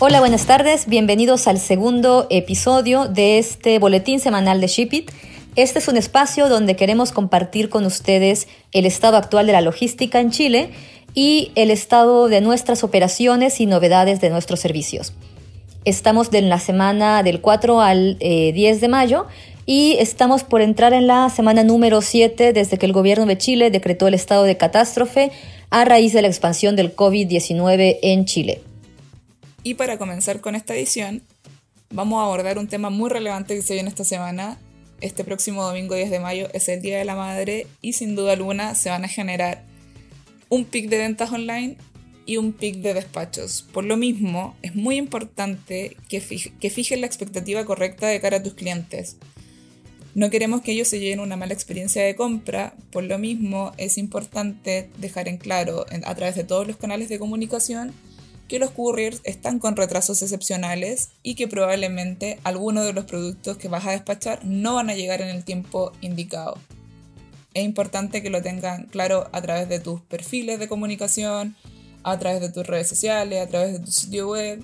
[0.00, 0.86] Hola, buenas tardes.
[0.86, 5.10] Bienvenidos al segundo episodio de este boletín semanal de Shipit.
[5.56, 10.20] Este es un espacio donde queremos compartir con ustedes el estado actual de la logística
[10.20, 10.70] en Chile
[11.14, 15.14] y el estado de nuestras operaciones y novedades de nuestros servicios.
[15.84, 19.26] Estamos en la semana del 4 al 10 eh, de mayo
[19.66, 23.72] y estamos por entrar en la semana número 7 desde que el gobierno de Chile
[23.72, 25.32] decretó el estado de catástrofe
[25.70, 28.60] a raíz de la expansión del COVID-19 en Chile.
[29.62, 31.22] Y para comenzar con esta edición,
[31.90, 34.58] vamos a abordar un tema muy relevante que se viene esta semana.
[35.00, 38.32] Este próximo domingo 10 de mayo es el Día de la Madre y sin duda
[38.32, 39.64] alguna se van a generar
[40.48, 41.76] un pic de ventas online
[42.24, 43.66] y un pic de despachos.
[43.72, 48.54] Por lo mismo, es muy importante que, fijen la expectativa correcta de cara a tus
[48.54, 49.16] clientes.
[50.14, 53.98] No queremos que ellos se lleven una mala experiencia de compra, por lo mismo es
[53.98, 57.92] importante dejar en claro a través de todos los canales de comunicación
[58.48, 63.68] que los couriers están con retrasos excepcionales y que probablemente algunos de los productos que
[63.68, 66.58] vas a despachar no van a llegar en el tiempo indicado.
[67.54, 71.56] Es importante que lo tengan claro a través de tus perfiles de comunicación,
[72.02, 74.62] a través de tus redes sociales, a través de tu sitio web,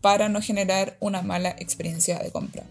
[0.00, 2.64] para no generar una mala experiencia de compra.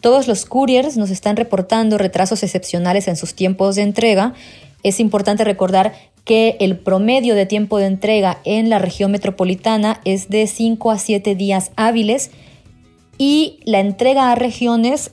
[0.00, 4.34] Todos los couriers nos están reportando retrasos excepcionales en sus tiempos de entrega.
[4.82, 5.92] Es importante recordar
[6.24, 10.98] que el promedio de tiempo de entrega en la región metropolitana es de 5 a
[10.98, 12.30] 7 días hábiles
[13.18, 15.10] y la entrega a regiones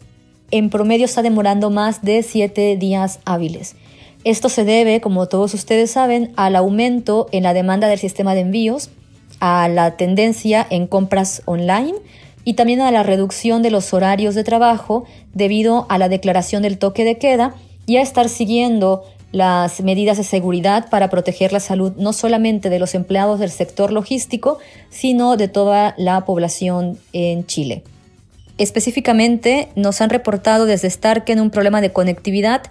[0.51, 3.75] en promedio está demorando más de 7 días hábiles.
[4.23, 8.41] Esto se debe, como todos ustedes saben, al aumento en la demanda del sistema de
[8.41, 8.89] envíos,
[9.39, 11.95] a la tendencia en compras online
[12.43, 16.77] y también a la reducción de los horarios de trabajo debido a la declaración del
[16.77, 21.93] toque de queda y a estar siguiendo las medidas de seguridad para proteger la salud
[21.97, 24.57] no solamente de los empleados del sector logístico,
[24.89, 27.83] sino de toda la población en Chile.
[28.57, 32.63] Específicamente, nos han reportado desde Starken un problema de conectividad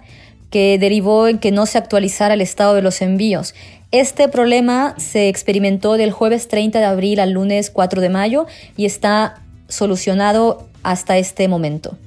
[0.49, 3.53] que derivó en que no se actualizara el estado de los envíos.
[3.91, 8.85] Este problema se experimentó del jueves 30 de abril al lunes 4 de mayo y
[8.85, 11.97] está solucionado hasta este momento.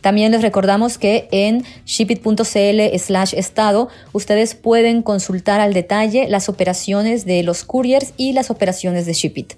[0.00, 7.24] También les recordamos que en shipit.cl slash estado ustedes pueden consultar al detalle las operaciones
[7.24, 9.54] de los couriers y las operaciones de Shipit.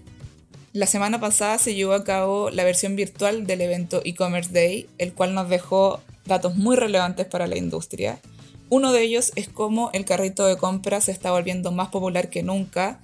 [0.72, 5.12] La semana pasada se llevó a cabo la versión virtual del evento e-commerce day, el
[5.12, 8.18] cual nos dejó datos muy relevantes para la industria.
[8.70, 12.42] Uno de ellos es cómo el carrito de compra se está volviendo más popular que
[12.42, 13.00] nunca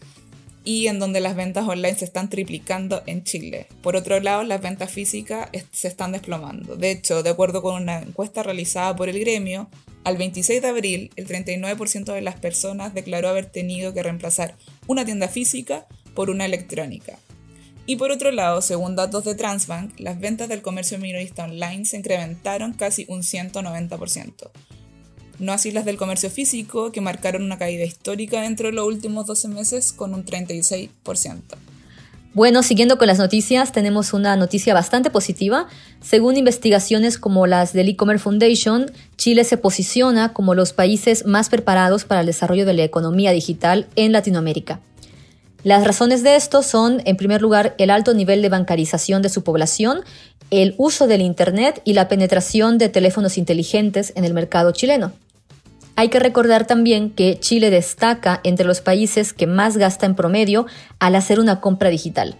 [0.64, 3.66] y en donde las ventas online se están triplicando en Chile.
[3.82, 6.76] Por otro lado, las ventas físicas se están desplomando.
[6.76, 9.68] De hecho, de acuerdo con una encuesta realizada por el gremio,
[10.04, 14.54] al 26 de abril, el 39% de las personas declaró haber tenido que reemplazar
[14.86, 17.18] una tienda física por una electrónica.
[17.86, 21.96] Y por otro lado, según datos de Transbank, las ventas del comercio minorista online se
[21.96, 24.50] incrementaron casi un 190%
[25.38, 29.26] no así las del comercio físico, que marcaron una caída histórica dentro de los últimos
[29.26, 30.90] 12 meses con un 36%.
[32.34, 35.66] Bueno, siguiendo con las noticias, tenemos una noticia bastante positiva.
[36.00, 42.04] Según investigaciones como las del E-Commerce Foundation, Chile se posiciona como los países más preparados
[42.04, 44.80] para el desarrollo de la economía digital en Latinoamérica.
[45.64, 49.42] Las razones de esto son, en primer lugar, el alto nivel de bancarización de su
[49.42, 50.02] población,
[50.50, 55.12] el uso del Internet y la penetración de teléfonos inteligentes en el mercado chileno.
[55.98, 60.66] Hay que recordar también que Chile destaca entre los países que más gasta en promedio
[61.00, 62.36] al hacer una compra digital.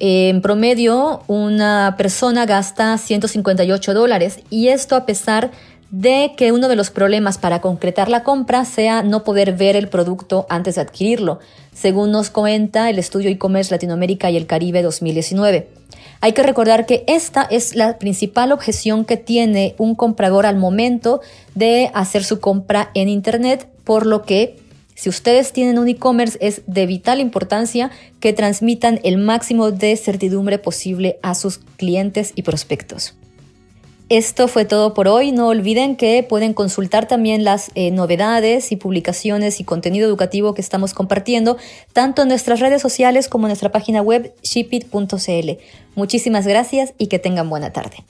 [0.00, 5.52] En promedio, una persona gasta 158 dólares y esto a pesar
[5.92, 9.88] de que uno de los problemas para concretar la compra sea no poder ver el
[9.88, 11.38] producto antes de adquirirlo,
[11.72, 15.68] según nos comenta el estudio e-commerce Latinoamérica y el Caribe 2019.
[16.20, 21.20] Hay que recordar que esta es la principal objeción que tiene un comprador al momento
[21.54, 24.56] de hacer su compra en Internet, por lo que
[24.94, 30.58] si ustedes tienen un e-commerce es de vital importancia que transmitan el máximo de certidumbre
[30.58, 33.14] posible a sus clientes y prospectos.
[34.08, 35.32] Esto fue todo por hoy.
[35.32, 40.60] No olviden que pueden consultar también las eh, novedades y publicaciones y contenido educativo que
[40.60, 41.56] estamos compartiendo,
[41.92, 45.50] tanto en nuestras redes sociales como en nuestra página web shipit.cl.
[45.96, 48.04] Muchísimas gracias y que tengan buena tarde.